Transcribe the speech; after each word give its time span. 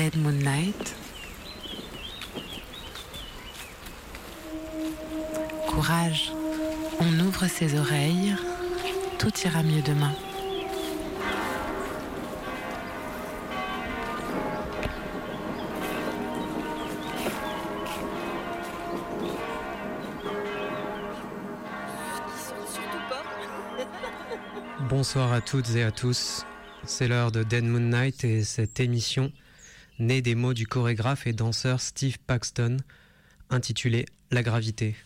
Dead 0.00 0.16
Moonlight. 0.16 0.96
Courage, 5.68 6.32
on 7.00 7.20
ouvre 7.20 7.46
ses 7.46 7.78
oreilles, 7.78 8.34
tout 9.18 9.30
ira 9.44 9.62
mieux 9.62 9.82
demain. 9.82 10.14
Bonsoir 24.88 25.30
à 25.34 25.42
toutes 25.42 25.68
et 25.74 25.82
à 25.82 25.90
tous. 25.90 26.46
C'est 26.86 27.06
l'heure 27.06 27.30
de 27.30 27.42
Dead 27.42 27.64
Moon 27.64 27.80
Night 27.80 28.24
et 28.24 28.44
cette 28.44 28.80
émission, 28.80 29.30
née 30.00 30.22
des 30.22 30.34
mots 30.34 30.54
du 30.54 30.66
chorégraphe 30.66 31.26
et 31.26 31.34
danseur 31.34 31.80
Steve 31.80 32.18
Paxton, 32.26 32.78
intitulée 33.50 34.06
La 34.30 34.42
gravité. 34.42 34.96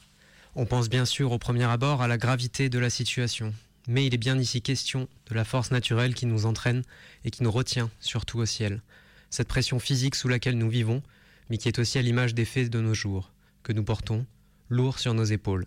On 0.54 0.66
pense 0.66 0.88
bien 0.88 1.04
sûr 1.04 1.32
au 1.32 1.38
premier 1.38 1.64
abord 1.64 2.00
à 2.00 2.06
la 2.06 2.16
gravité 2.16 2.68
de 2.68 2.78
la 2.78 2.90
situation, 2.90 3.52
mais 3.88 4.06
il 4.06 4.14
est 4.14 4.18
bien 4.18 4.38
ici 4.38 4.62
question 4.62 5.08
de 5.28 5.34
la 5.34 5.44
force 5.44 5.72
naturelle 5.72 6.14
qui 6.14 6.26
nous 6.26 6.46
entraîne 6.46 6.84
et 7.24 7.32
qui 7.32 7.42
nous 7.42 7.50
retient 7.50 7.90
surtout 7.98 8.38
au 8.38 8.46
ciel. 8.46 8.82
Cette 9.30 9.48
pression 9.48 9.80
physique 9.80 10.14
sous 10.14 10.28
laquelle 10.28 10.56
nous 10.56 10.70
vivons, 10.70 11.02
mais 11.50 11.58
qui 11.58 11.66
est 11.66 11.80
aussi 11.80 11.98
à 11.98 12.02
l'image 12.02 12.34
des 12.34 12.44
faits 12.44 12.70
de 12.70 12.80
nos 12.80 12.94
jours, 12.94 13.32
que 13.64 13.72
nous 13.72 13.84
portons, 13.84 14.24
lourd 14.68 15.00
sur 15.00 15.12
nos 15.12 15.24
épaules. 15.24 15.66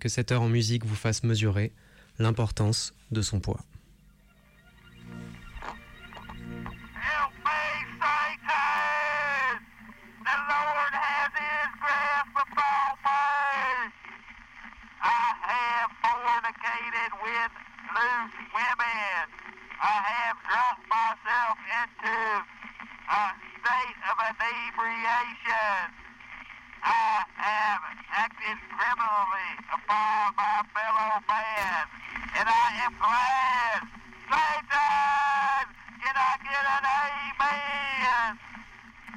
Que 0.00 0.10
cette 0.10 0.32
heure 0.32 0.42
en 0.42 0.50
musique 0.50 0.84
vous 0.84 0.94
fasse 0.96 1.24
mesurer 1.24 1.72
l'importance 2.18 2.92
de 3.10 3.22
son 3.22 3.40
poids. 3.40 3.64
into 21.80 22.12
a 22.12 23.24
state 23.56 24.00
of 24.04 24.16
inebriation. 24.20 25.80
I 26.84 27.24
have 27.40 27.80
acted 28.12 28.58
criminally 28.68 29.50
upon 29.72 30.34
my 30.36 30.60
fellow 30.76 31.24
man, 31.24 31.84
and 32.36 32.48
I 32.48 32.68
am 32.84 32.92
glad. 33.00 33.80
Satan, 34.28 35.64
can 36.04 36.16
I 36.20 36.32
get 36.44 36.64
an 36.68 36.84
amen? 37.00 38.28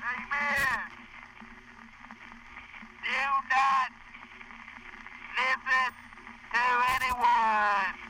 Amen. 0.07 0.79
Do 3.03 3.23
not 3.51 3.91
listen 5.35 5.91
to 6.53 6.63
anyone 6.95 8.02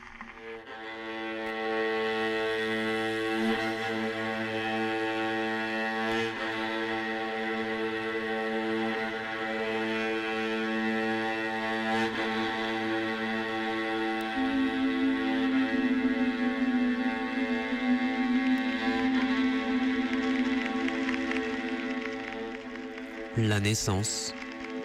La 23.54 23.60
naissance 23.60 24.34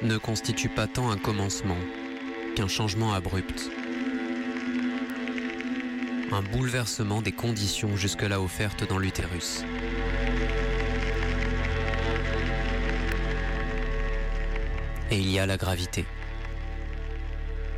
ne 0.03 0.19
constitue 0.19 0.69
pas 0.69 0.85
tant 0.85 1.09
un 1.09 1.17
commencement 1.17 1.79
qu'un 2.55 2.67
changement 2.67 3.13
abrupt. 3.13 3.67
Un 6.31 6.43
bouleversement 6.43 7.23
des 7.23 7.31
conditions 7.31 7.95
jusque-là 7.95 8.39
offertes 8.39 8.87
dans 8.87 8.99
l'utérus. 8.99 9.63
Et 15.09 15.17
il 15.17 15.31
y 15.31 15.39
a 15.39 15.47
la 15.47 15.57
gravité. 15.57 16.05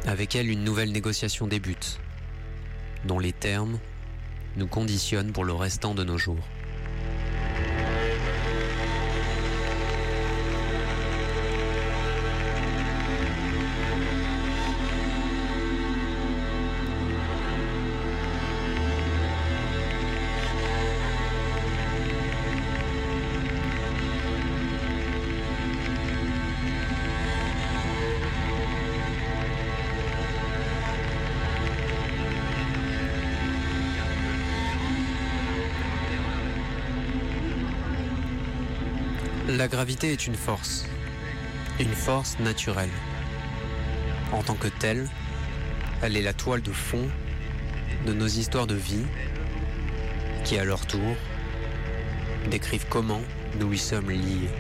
Avec 0.06 0.35
elle, 0.35 0.50
une 0.50 0.66
nouvelle 0.66 0.91
négociation 0.91 1.47
débute, 1.47 2.01
dont 3.06 3.19
les 3.19 3.31
termes 3.31 3.80
nous 4.57 4.68
conditionnent 4.68 5.31
pour 5.31 5.46
le 5.46 5.53
restant 5.53 5.96
de 5.96 6.03
nos 6.03 6.18
jours. 6.18 6.46
Gravité 39.81 40.12
est 40.12 40.28
une 40.28 40.36
force, 40.36 40.86
une 41.80 41.96
force 41.96 42.38
naturelle. 42.38 42.92
En 44.31 44.44
tant 44.44 44.53
que 44.53 44.68
telle, 44.68 45.09
elle 46.03 46.16
est 46.16 46.22
la 46.22 46.34
toile 46.34 46.62
de 46.62 46.72
fond 46.72 47.09
de 48.06 48.14
nos 48.14 48.28
histoires 48.28 48.68
de 48.68 48.75
vie 48.75 49.08
qui, 50.44 50.59
à 50.59 50.66
leur 50.66 50.86
tour, 50.86 51.16
décrivent 52.52 52.86
comment 52.92 53.24
nous 53.59 53.74
y 53.74 53.80
sommes 53.80 54.12
liés. 54.12 54.52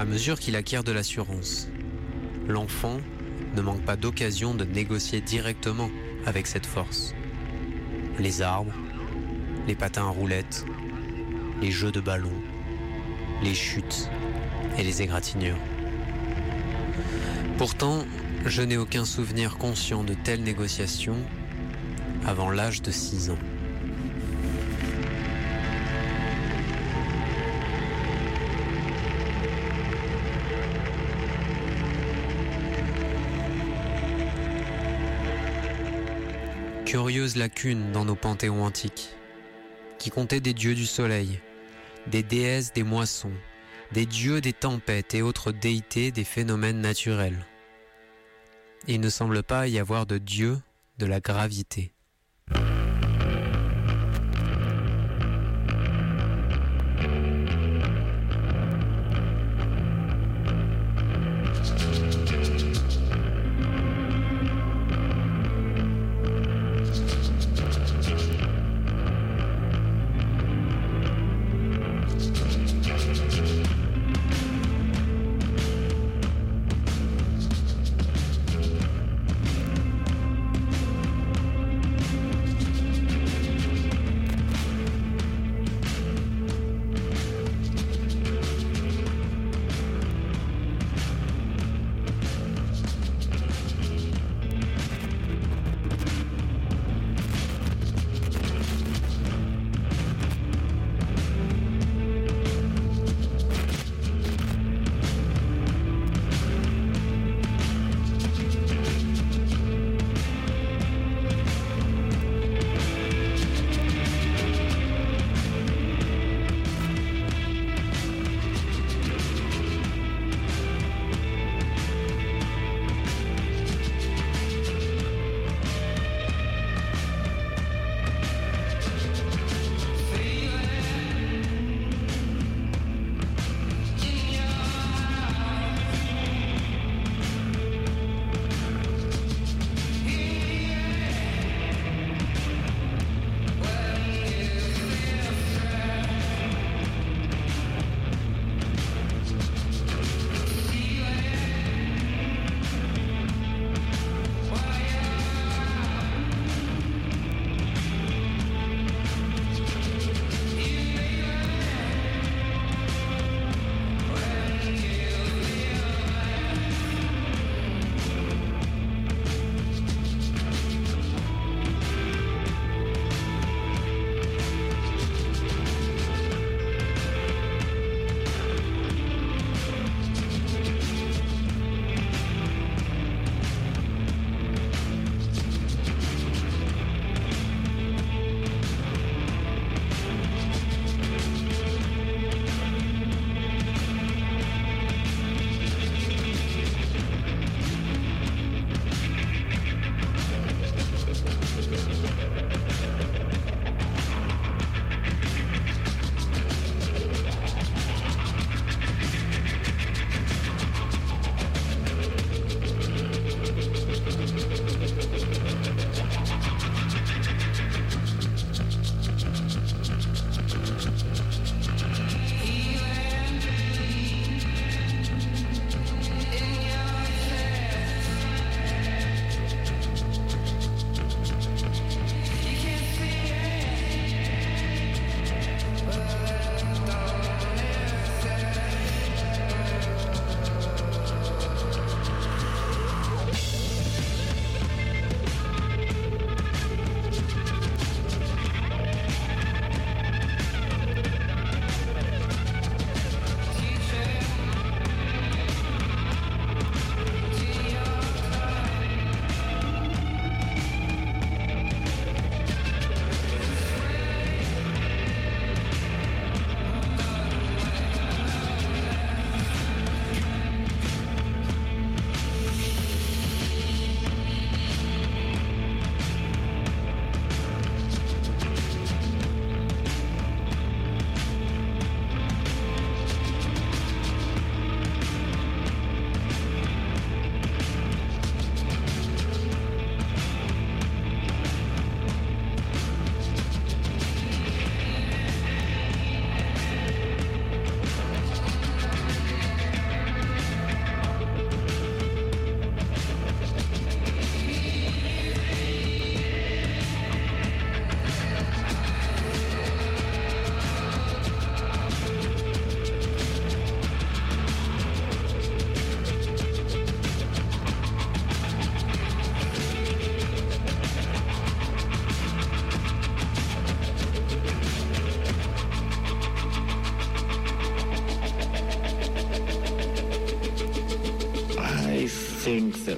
À 0.00 0.04
mesure 0.04 0.40
qu'il 0.40 0.56
acquiert 0.56 0.82
de 0.82 0.90
l'assurance, 0.90 1.68
l'enfant 2.48 2.98
ne 3.54 3.62
manque 3.62 3.82
pas 3.82 3.96
d'occasion 3.96 4.54
de 4.54 4.64
négocier 4.64 5.20
directement 5.20 5.90
avec 6.26 6.46
cette 6.46 6.66
force. 6.66 7.14
Les 8.18 8.42
arbres, 8.42 8.72
les 9.66 9.74
patins 9.74 10.06
à 10.06 10.10
roulettes, 10.10 10.64
les 11.60 11.70
jeux 11.70 11.92
de 11.92 12.00
ballon, 12.00 12.32
les 13.42 13.54
chutes 13.54 14.10
et 14.78 14.82
les 14.82 15.02
égratignures. 15.02 15.58
Pourtant, 17.58 18.04
je 18.44 18.62
n'ai 18.62 18.76
aucun 18.76 19.04
souvenir 19.04 19.56
conscient 19.56 20.04
de 20.04 20.14
telles 20.14 20.42
négociations 20.42 21.16
avant 22.26 22.50
l'âge 22.50 22.82
de 22.82 22.90
6 22.90 23.30
ans. 23.30 23.38
Curieuse 36.94 37.34
lacune 37.34 37.90
dans 37.90 38.04
nos 38.04 38.14
panthéons 38.14 38.62
antiques, 38.62 39.16
qui 39.98 40.10
comptaient 40.10 40.38
des 40.38 40.54
dieux 40.54 40.76
du 40.76 40.86
soleil, 40.86 41.40
des 42.06 42.22
déesses 42.22 42.72
des 42.72 42.84
moissons, 42.84 43.32
des 43.90 44.06
dieux 44.06 44.40
des 44.40 44.52
tempêtes 44.52 45.12
et 45.12 45.20
autres 45.20 45.50
déités 45.50 46.12
des 46.12 46.22
phénomènes 46.22 46.80
naturels. 46.80 47.46
Il 48.86 49.00
ne 49.00 49.08
semble 49.08 49.42
pas 49.42 49.66
y 49.66 49.80
avoir 49.80 50.06
de 50.06 50.18
dieu 50.18 50.56
de 50.98 51.06
la 51.06 51.18
gravité. 51.18 51.93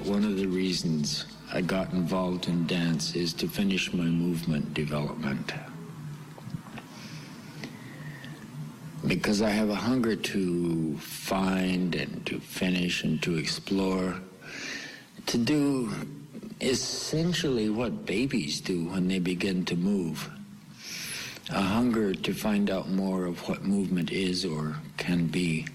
One 0.07 0.25
of 0.25 0.37
the 0.37 0.47
reasons 0.47 1.27
I 1.53 1.61
got 1.61 1.93
involved 1.93 2.47
in 2.47 2.67
dance 2.67 3.17
is 3.17 3.33
to 3.35 3.49
finish 3.49 3.93
my 3.93 4.05
movement 4.05 4.73
development. 4.73 5.53
Because 9.07 9.43
I 9.43 9.51
have 9.51 9.69
a 9.69 9.75
hunger 9.75 10.15
to 10.15 10.97
find 10.99 11.95
and 11.95 12.25
to 12.27 12.39
finish 12.39 13.03
and 13.03 13.21
to 13.23 13.37
explore, 13.37 14.21
to 15.27 15.39
do 15.39 15.93
essentially 16.61 17.69
what 17.69 18.07
babies 18.07 18.61
do 18.61 18.87
when 18.87 19.09
they 19.09 19.19
begin 19.19 19.65
to 19.67 19.77
move. 19.77 20.31
A 21.51 21.61
hunger 21.61 22.15
to 22.15 22.33
find 22.33 22.71
out 22.71 22.89
more 22.89 23.27
of 23.27 23.49
what 23.49 23.65
movement 23.65 24.11
is 24.13 24.45
or 24.45 24.77
can 24.97 25.27
be. 25.27 25.67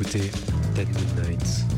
Écoutez 0.00 0.30
Dead 0.74 0.88
Moon 0.94 1.69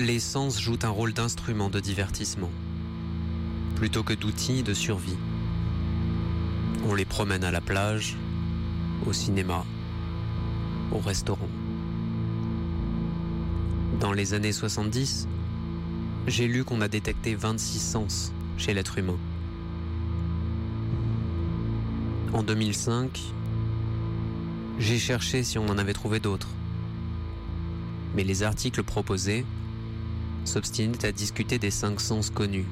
les 0.00 0.18
sens 0.18 0.60
jouent 0.60 0.78
un 0.82 0.88
rôle 0.88 1.12
d'instrument 1.12 1.68
de 1.68 1.78
divertissement, 1.78 2.50
plutôt 3.76 4.02
que 4.02 4.14
d'outils 4.14 4.62
de 4.62 4.74
survie. 4.74 5.16
On 6.86 6.94
les 6.94 7.04
promène 7.04 7.44
à 7.44 7.50
la 7.50 7.60
plage, 7.60 8.16
au 9.06 9.12
cinéma, 9.12 9.64
au 10.92 10.98
restaurant. 10.98 11.48
Dans 14.00 14.12
les 14.12 14.32
années 14.32 14.52
70, 14.52 15.28
j'ai 16.26 16.48
lu 16.48 16.64
qu'on 16.64 16.80
a 16.80 16.88
détecté 16.88 17.34
26 17.34 17.78
sens 17.78 18.32
chez 18.56 18.72
l'être 18.72 18.98
humain. 18.98 19.18
En 22.32 22.42
2005, 22.42 23.20
j'ai 24.78 24.98
cherché 24.98 25.42
si 25.42 25.58
on 25.58 25.68
en 25.68 25.78
avait 25.78 25.92
trouvé 25.92 26.20
d'autres. 26.20 26.48
Mais 28.14 28.24
les 28.24 28.42
articles 28.42 28.82
proposés 28.82 29.44
s'obstinaient 30.44 31.04
à 31.04 31.12
discuter 31.12 31.58
des 31.58 31.70
cinq 31.70 32.00
sens 32.00 32.30
connus. 32.30 32.66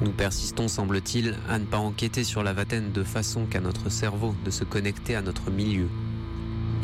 Nous 0.00 0.12
persistons, 0.12 0.68
semble-t-il, 0.68 1.36
à 1.48 1.58
ne 1.58 1.64
pas 1.64 1.78
enquêter 1.78 2.24
sur 2.24 2.42
la 2.42 2.52
vataine 2.52 2.92
de 2.92 3.02
façon 3.02 3.46
qu'à 3.46 3.60
notre 3.60 3.90
cerveau 3.90 4.34
de 4.44 4.50
se 4.50 4.64
connecter 4.64 5.14
à 5.16 5.22
notre 5.22 5.50
milieu 5.50 5.88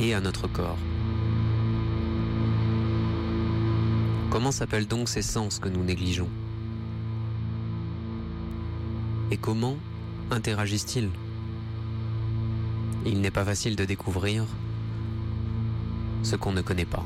et 0.00 0.14
à 0.14 0.20
notre 0.20 0.48
corps. 0.48 0.78
Comment 4.30 4.50
s'appellent 4.50 4.88
donc 4.88 5.08
ces 5.08 5.22
sens 5.22 5.60
que 5.60 5.68
nous 5.68 5.84
négligeons? 5.84 6.28
Et 9.30 9.36
comment 9.36 9.76
interagissent-ils? 10.30 11.10
Il 13.06 13.20
n'est 13.20 13.30
pas 13.30 13.44
facile 13.44 13.76
de 13.76 13.84
découvrir 13.84 14.46
ce 16.22 16.36
qu'on 16.36 16.52
ne 16.52 16.62
connaît 16.62 16.86
pas. 16.86 17.04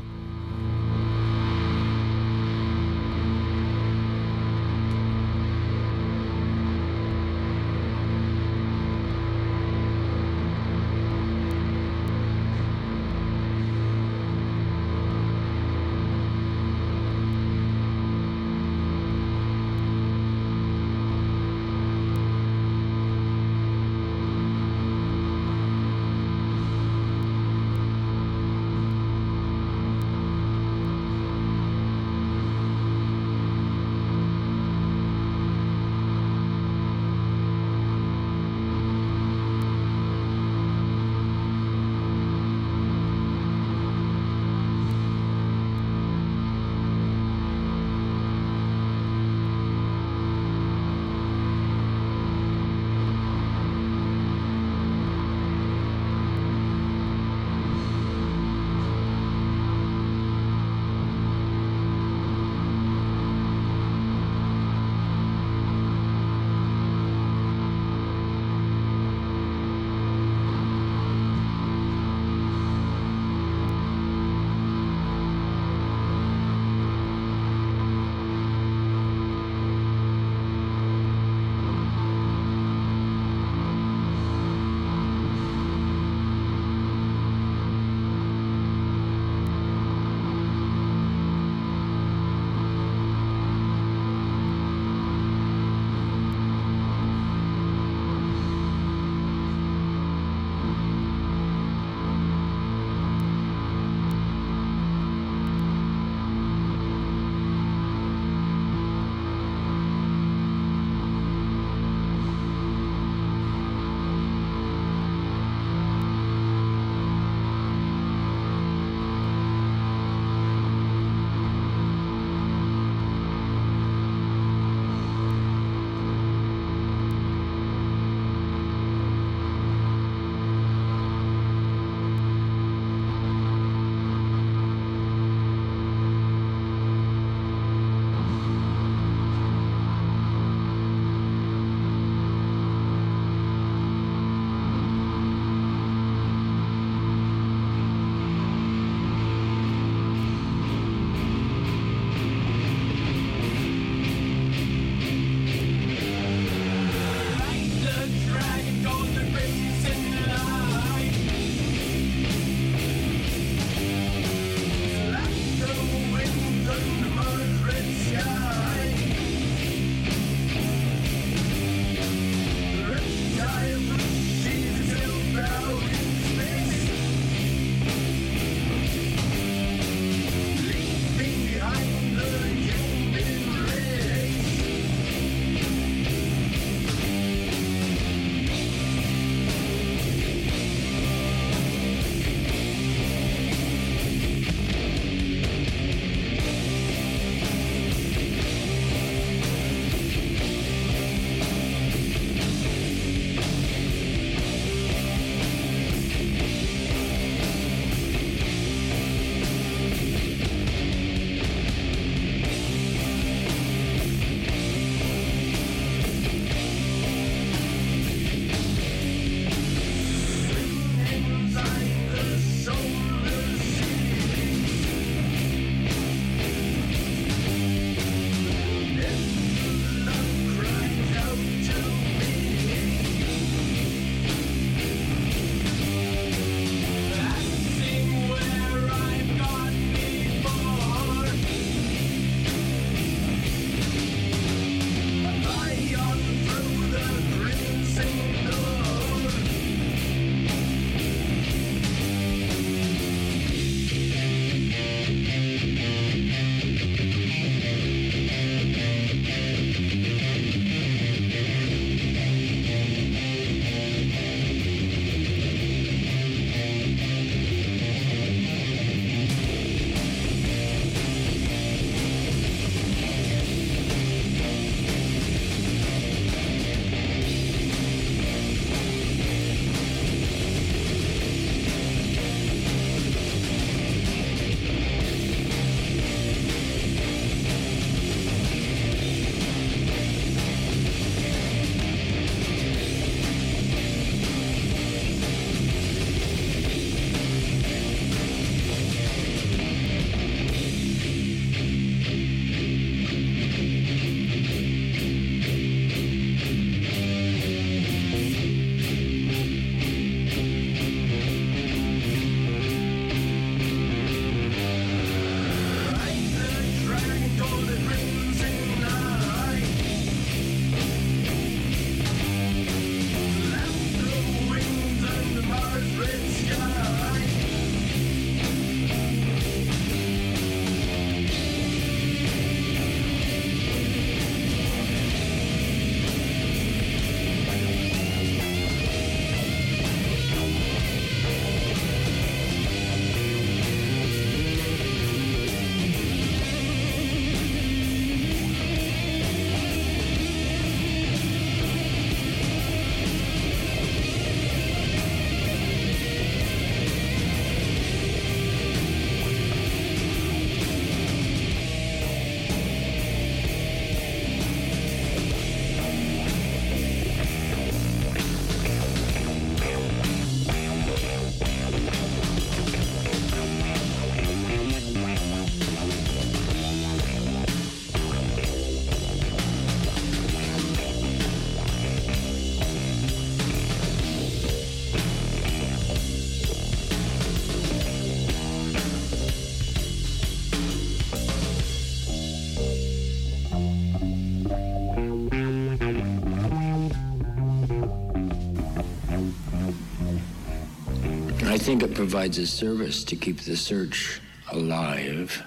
Think 401.69 401.83
it 401.83 401.95
provides 401.95 402.39
a 402.39 402.47
service 402.47 403.05
to 403.05 403.15
keep 403.15 403.41
the 403.41 403.55
search 403.55 404.23
alive 404.53 405.43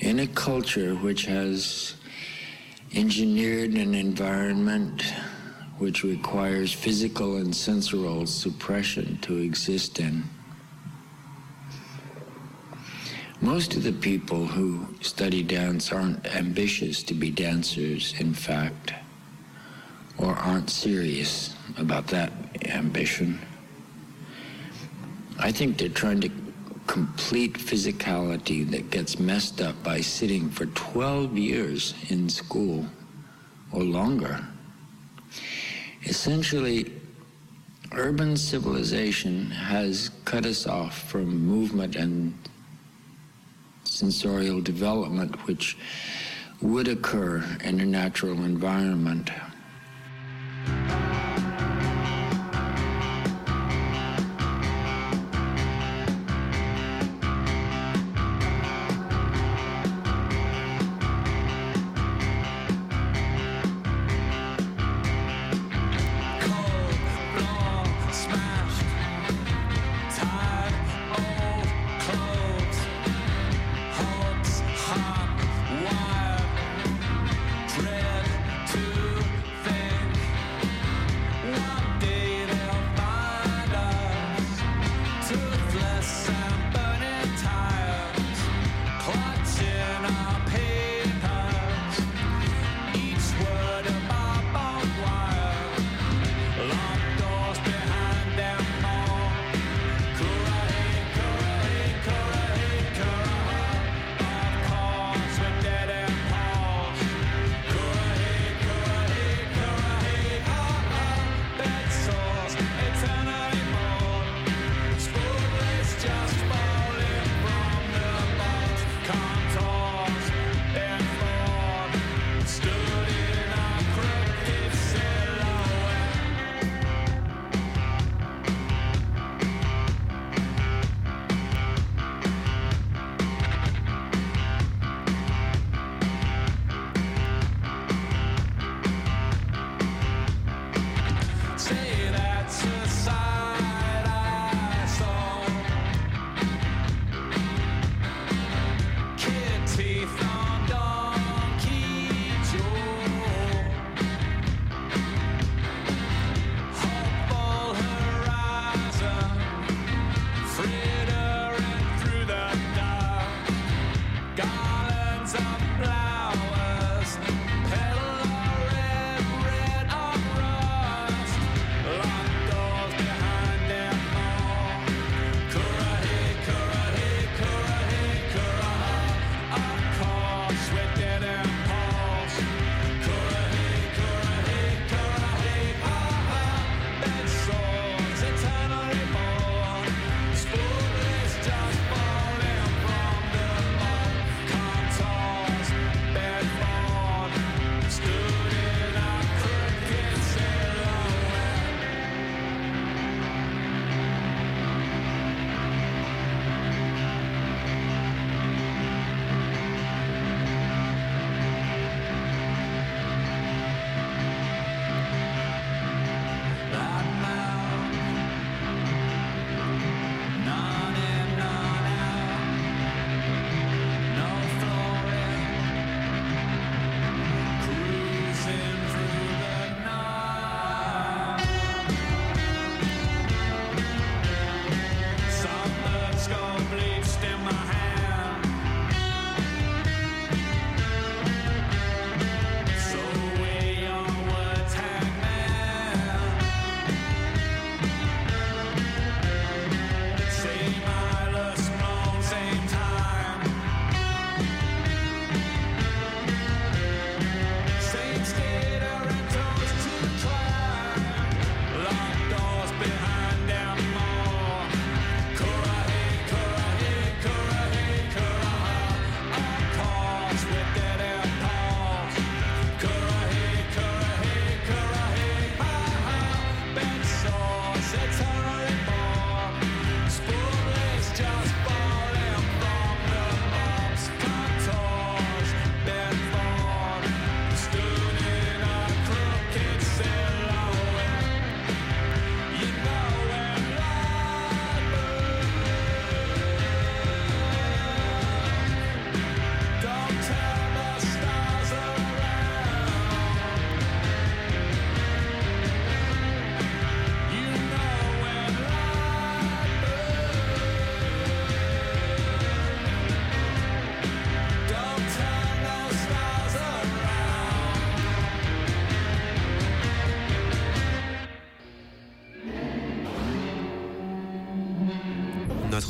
in 0.00 0.18
a 0.18 0.26
culture 0.26 0.96
which 0.96 1.26
has 1.26 1.94
engineered 2.96 3.70
an 3.74 3.94
environment 3.94 5.14
which 5.78 6.02
requires 6.02 6.72
physical 6.72 7.36
and 7.36 7.54
sensual 7.54 8.26
suppression 8.26 9.16
to 9.18 9.38
exist 9.38 10.00
in. 10.00 10.24
Most 13.40 13.76
of 13.76 13.84
the 13.84 13.92
people 13.92 14.44
who 14.44 14.88
study 15.02 15.44
dance 15.44 15.92
aren't 15.92 16.26
ambitious 16.34 17.00
to 17.04 17.14
be 17.14 17.30
dancers, 17.30 18.12
in 18.18 18.34
fact, 18.34 18.92
or 20.18 20.34
aren't 20.34 20.68
serious 20.68 21.54
about 21.78 22.08
that 22.08 22.32
ambition. 22.66 23.38
I 25.42 25.50
think 25.50 25.76
they're 25.76 25.88
trying 25.88 26.20
to 26.20 26.30
complete 26.86 27.54
physicality 27.54 28.68
that 28.70 28.90
gets 28.90 29.18
messed 29.18 29.60
up 29.60 29.82
by 29.82 30.00
sitting 30.00 30.48
for 30.48 30.66
12 30.66 31.36
years 31.36 31.94
in 32.10 32.28
school 32.28 32.86
or 33.72 33.82
longer. 33.82 34.38
Essentially, 36.04 36.92
urban 37.90 38.36
civilization 38.36 39.50
has 39.50 40.10
cut 40.24 40.46
us 40.46 40.68
off 40.68 41.10
from 41.10 41.44
movement 41.44 41.96
and 41.96 42.32
sensorial 43.82 44.60
development 44.60 45.34
which 45.48 45.76
would 46.60 46.86
occur 46.86 47.44
in 47.64 47.80
a 47.80 47.84
natural 47.84 48.44
environment. 48.44 49.28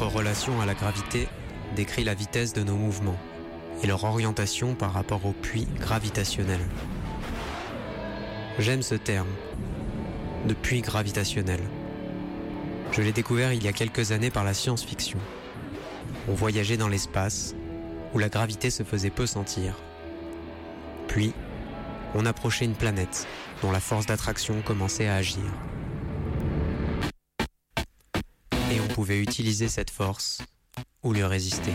Notre 0.03 0.17
relation 0.17 0.61
à 0.61 0.67
la 0.67 0.75
gravité 0.75 1.29
décrit 1.77 2.03
la 2.03 2.15
vitesse 2.15 2.53
de 2.53 2.65
nos 2.65 2.75
mouvements 2.75 3.21
et 3.85 3.87
leur 3.87 4.03
orientation 4.03 4.75
par 4.75 4.93
rapport 4.93 5.25
au 5.27 5.31
puits 5.31 5.69
gravitationnel. 5.79 6.59
J'aime 8.59 8.83
ce 8.83 8.97
terme, 8.97 9.29
de 10.49 10.55
puits 10.55 10.81
gravitationnel. 10.81 11.61
Je 12.91 13.01
l'ai 13.01 13.13
découvert 13.13 13.53
il 13.53 13.63
y 13.63 13.69
a 13.69 13.73
quelques 13.73 14.11
années 14.11 14.33
par 14.33 14.43
la 14.43 14.55
science-fiction. 14.55 15.21
On 16.29 16.35
voyageait 16.35 16.77
dans 16.77 16.89
l'espace, 16.89 17.55
où 18.13 18.19
la 18.19 18.29
gravité 18.29 18.71
se 18.71 18.83
faisait 18.83 19.09
peu 19.09 19.27
sentir. 19.27 19.77
Puis, 21.07 21.33
on 22.17 22.27
approchait 22.27 22.65
une 22.65 22.75
planète 22.75 23.29
dont 23.63 23.71
la 23.71 23.79
force 23.79 24.07
d'attraction 24.07 24.63
commençait 24.63 25.07
à 25.07 25.15
agir. 25.15 25.45
Pouvait 29.03 29.19
utiliser 29.19 29.67
cette 29.67 29.91
force 29.91 30.39
ou 31.03 31.13
lui 31.13 31.25
résister. 31.25 31.73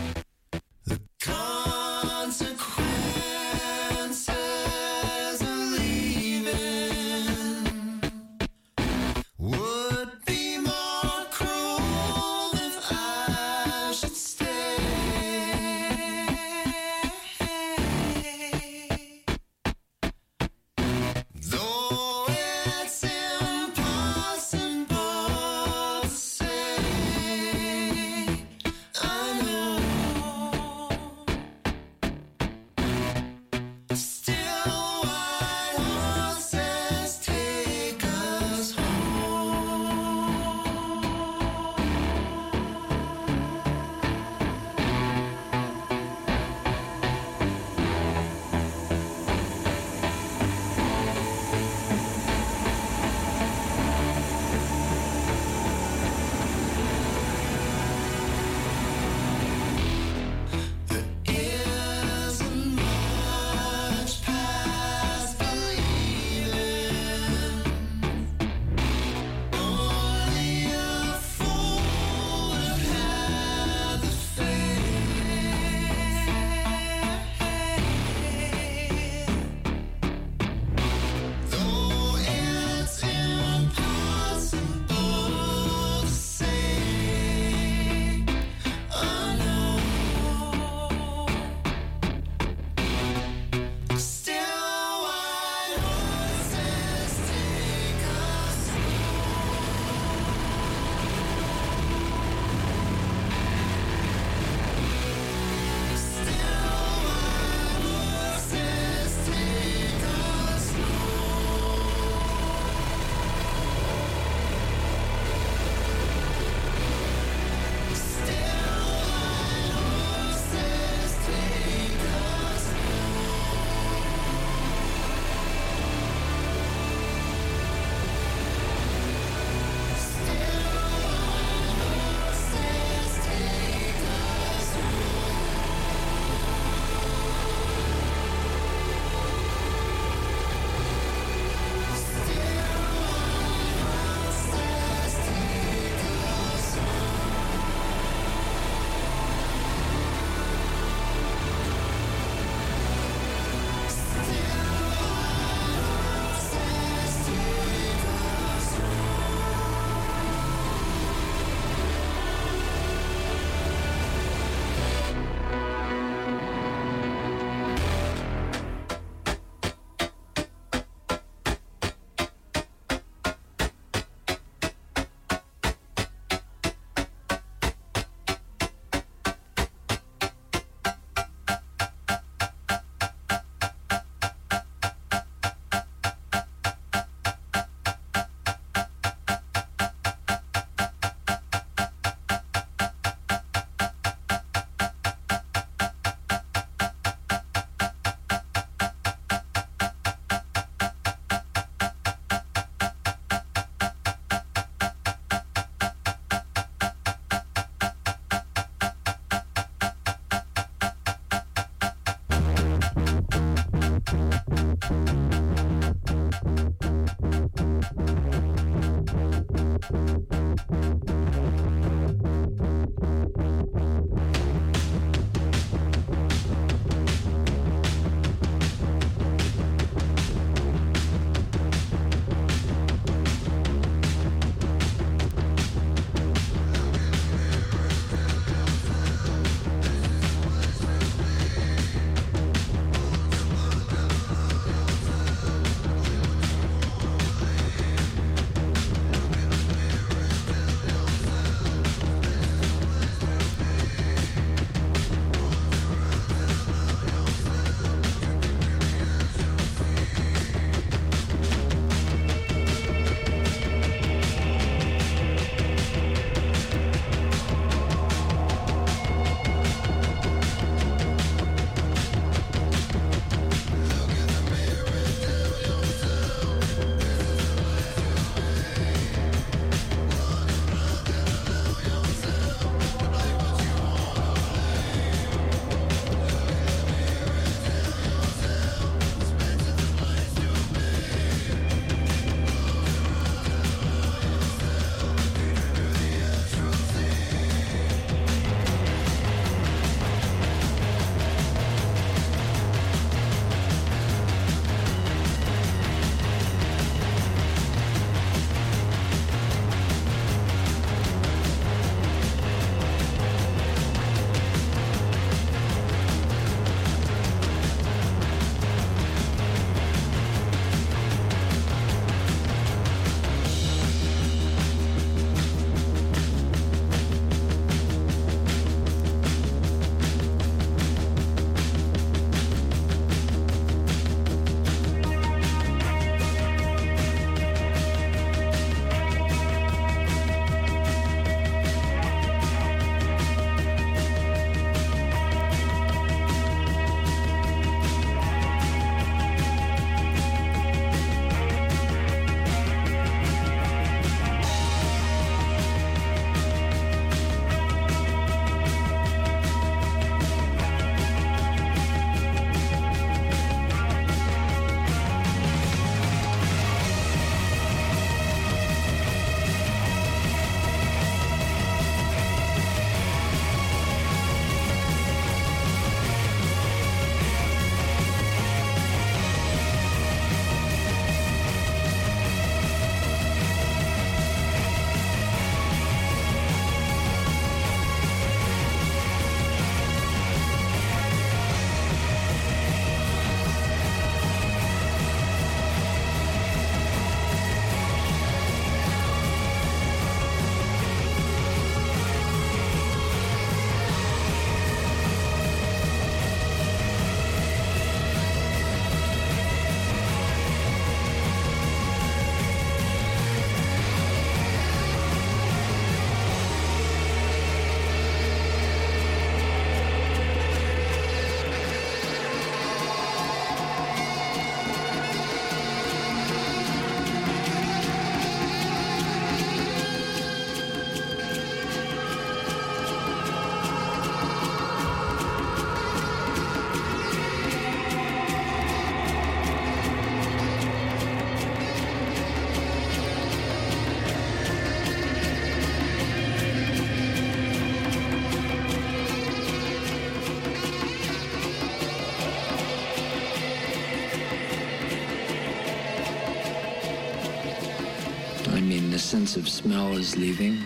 Sense 459.28 459.46
of 459.46 459.52
smell 459.52 459.94
is 459.94 460.16
leaving. 460.16 460.64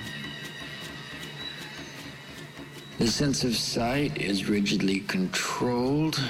The 3.01 3.09
sense 3.09 3.43
of 3.43 3.57
sight 3.57 4.17
is 4.19 4.49
rigidly 4.49 5.01
controlled 5.01 6.23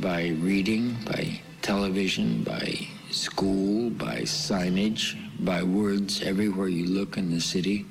by 0.00 0.30
reading, 0.40 0.96
by 1.06 1.40
television, 1.62 2.42
by 2.42 2.88
school, 3.12 3.88
by 3.90 4.22
signage, 4.22 5.16
by 5.44 5.62
words 5.62 6.22
everywhere 6.22 6.66
you 6.66 6.86
look 6.86 7.16
in 7.16 7.30
the 7.30 7.40
city. 7.40 7.86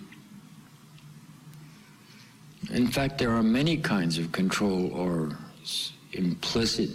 In 2.72 2.88
fact, 2.88 3.18
there 3.18 3.32
are 3.32 3.44
many 3.44 3.78
kinds 3.78 4.18
of 4.18 4.34
control 4.34 4.92
or 4.92 5.38
implicit 6.12 6.90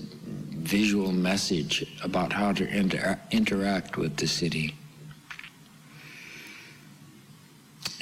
visual 0.51 1.13
message 1.13 1.87
about 2.03 2.31
how 2.31 2.53
to 2.53 2.69
inter- 2.69 3.19
interact 3.31 3.97
with 3.97 4.19
the 4.19 4.27
city. 4.27 4.75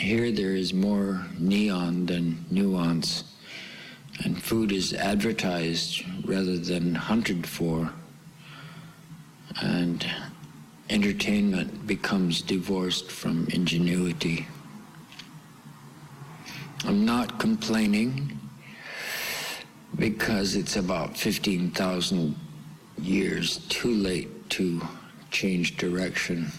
Here 0.03 0.33
there 0.33 0.57
is 0.57 0.75
more 0.75 1.25
neon 1.39 2.07
than 2.07 2.45
nuance, 2.51 3.23
and 4.25 4.37
food 4.43 4.73
is 4.73 4.93
advertised 4.93 6.03
rather 6.25 6.59
than 6.59 6.97
hunted 6.97 7.47
for, 7.47 7.89
and 9.61 10.05
entertainment 10.91 11.87
becomes 11.87 12.43
divorced 12.43 13.13
from 13.13 13.47
ingenuity. 13.53 14.49
I'm 16.85 17.05
not 17.05 17.39
complaining 17.39 18.41
because 19.95 20.57
it's 20.57 20.75
about 20.75 21.17
15,000 21.17 22.35
years 23.01 23.59
too 23.69 23.95
late 23.95 24.51
to 24.51 24.83
change 25.31 25.77
direction. 25.77 26.51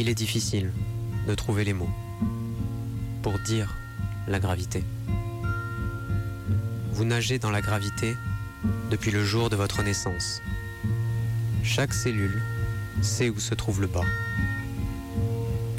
Il 0.00 0.08
est 0.08 0.14
difficile 0.14 0.70
de 1.26 1.34
trouver 1.34 1.64
les 1.64 1.72
mots 1.72 1.90
pour 3.20 3.36
dire 3.40 3.76
la 4.28 4.38
gravité. 4.38 4.84
Vous 6.92 7.04
nagez 7.04 7.40
dans 7.40 7.50
la 7.50 7.60
gravité 7.60 8.14
depuis 8.92 9.10
le 9.10 9.24
jour 9.24 9.50
de 9.50 9.56
votre 9.56 9.82
naissance. 9.82 10.40
Chaque 11.64 11.92
cellule 11.92 12.40
sait 13.02 13.28
où 13.28 13.40
se 13.40 13.56
trouve 13.56 13.80
le 13.80 13.88
bas. 13.88 14.04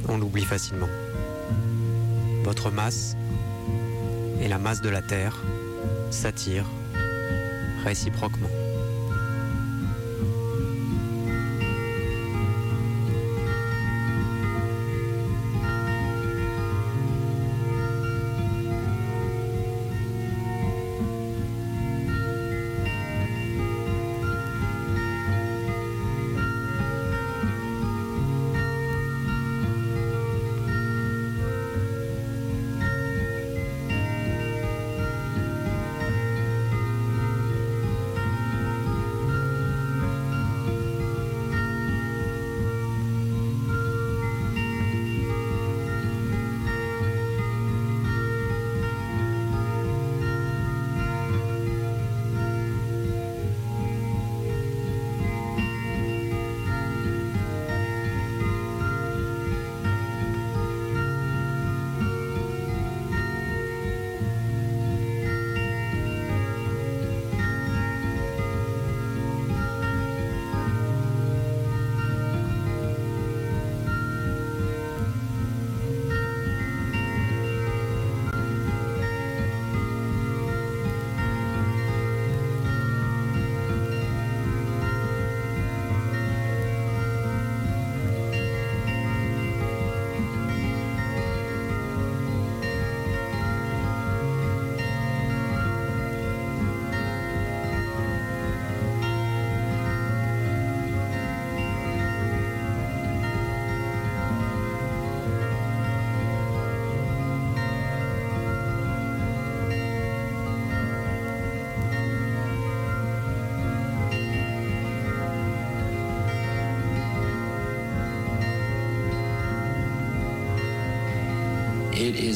On 0.09 0.17
l'oublie 0.17 0.43
facilement. 0.43 0.89
Votre 2.43 2.71
masse 2.71 3.15
et 4.41 4.49
la 4.49 4.57
masse 4.57 4.81
de 4.81 4.89
la 4.89 5.01
Terre 5.01 5.41
s'attirent 6.11 6.69
réciproquement. 7.85 8.49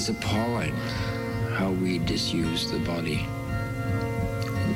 Is 0.03 0.09
appalling 0.09 0.75
how 1.55 1.71
we 1.71 1.97
disuse 1.99 2.69
the 2.69 2.79
body. 2.79 3.25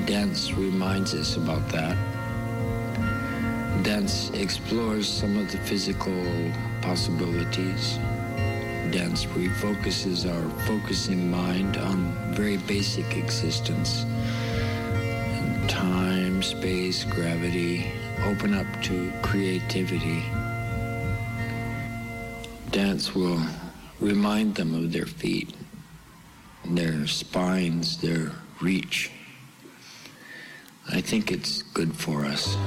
Dance 0.05 0.53
reminds 0.53 1.13
us 1.13 1.35
about 1.35 1.67
that. 1.67 1.97
Dance 3.83 4.29
explores 4.29 5.05
some 5.05 5.37
of 5.37 5.51
the 5.51 5.57
physical 5.57 6.23
possibilities. 6.81 7.97
Dance 8.95 9.25
refocuses 9.25 10.25
our 10.31 10.49
focusing 10.65 11.29
mind 11.29 11.75
on 11.75 12.13
very 12.33 12.57
basic 12.57 13.17
existence. 13.17 14.05
And 14.05 15.69
time, 15.69 16.41
space, 16.41 17.03
gravity 17.03 17.91
open 18.23 18.53
up 18.53 18.67
to 18.83 19.11
creativity. 19.21 20.23
Dance 22.71 23.13
will 23.13 23.41
remind 23.99 24.55
them 24.55 24.73
of 24.73 24.91
their 24.91 25.05
feet, 25.05 25.53
their 26.65 27.07
spines, 27.07 27.97
their 27.97 28.31
reach. 28.61 29.11
I 30.89 31.01
think 31.01 31.31
it's 31.31 31.63
good 31.73 31.93
for 31.93 32.25
us. 32.25 32.57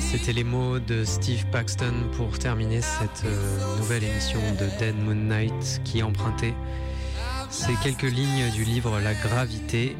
C'était 0.00 0.32
les 0.32 0.44
mots 0.44 0.78
de 0.80 1.04
Steve 1.04 1.44
Paxton 1.52 1.92
pour 2.16 2.38
terminer 2.38 2.80
cette 2.80 3.24
euh, 3.26 3.76
nouvelle 3.78 4.02
émission 4.02 4.40
de 4.58 4.66
Dead 4.78 4.96
Moon 4.96 5.14
Night 5.14 5.80
qui 5.84 6.02
empruntait 6.02 6.54
ces 7.50 7.74
quelques 7.82 8.10
lignes 8.10 8.50
du 8.52 8.64
livre 8.64 8.98
La 8.98 9.14
gravité 9.14 9.94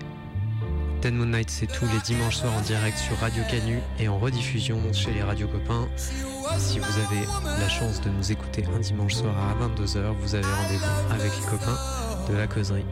Moon 1.15 1.27
Night, 1.27 1.51
c'est 1.51 1.67
tous 1.67 1.85
les 1.85 2.01
dimanches 2.05 2.37
soirs 2.37 2.53
en 2.55 2.61
direct 2.63 2.99
sur 2.99 3.17
Radio 3.19 3.43
Canu 3.49 3.79
et 4.01 4.09
en 4.09 4.19
rediffusion 4.19 4.81
chez 4.93 5.13
les 5.13 5.23
Radio 5.23 5.47
Copains. 5.47 5.89
Si 6.59 6.79
vous 6.79 6.99
avez 6.99 7.27
la 7.61 7.69
chance 7.69 8.01
de 8.01 8.11
nous 8.11 8.33
écouter 8.33 8.65
un 8.75 8.81
dimanche 8.81 9.15
soir 9.15 9.35
à 9.37 9.55
22h, 9.55 10.13
vous 10.21 10.35
avez 10.35 10.45
rendez-vous 10.45 11.13
avec 11.13 11.31
les 11.37 11.47
copains 11.47 11.79
de 12.29 12.37
la 12.37 12.47
causerie. 12.47 12.85